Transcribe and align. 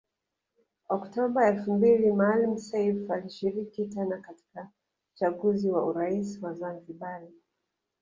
Oktoba 0.95 1.47
elfu 1.47 1.73
mbili 1.75 2.11
Maalim 2.11 2.57
Seif 2.57 3.11
alishiriki 3.11 3.85
tena 3.85 4.17
katika 4.17 4.71
uchaguzi 5.15 5.71
wa 5.71 5.85
urais 5.85 6.41
wa 6.43 6.53
Zanzibari 6.53 7.33